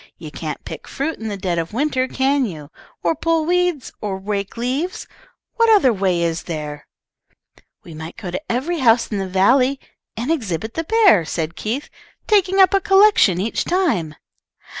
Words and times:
You 0.17 0.31
can't 0.31 0.65
pick 0.65 0.87
fruit 0.87 1.19
in 1.19 1.27
the 1.27 1.37
dead 1.37 1.59
of 1.59 1.73
winter, 1.73 2.07
can 2.07 2.47
you? 2.47 2.71
or 3.03 3.13
pull 3.13 3.45
weeds, 3.45 3.91
or 4.01 4.17
rake 4.17 4.57
leaves? 4.57 5.05
What 5.57 5.69
other 5.69 5.93
way 5.93 6.23
is 6.23 6.45
there?" 6.49 6.87
"We 7.83 7.93
might 7.93 8.17
go 8.17 8.31
to 8.31 8.41
every 8.51 8.79
house 8.79 9.05
in 9.11 9.19
the 9.19 9.27
valley, 9.29 9.79
and 10.17 10.31
exhibit 10.31 10.73
the 10.73 10.85
bear," 10.85 11.23
said 11.23 11.55
Keith, 11.55 11.87
"taking 12.25 12.59
up 12.59 12.73
a 12.73 12.81
collection 12.81 13.39
each 13.39 13.63
time." 13.63 14.15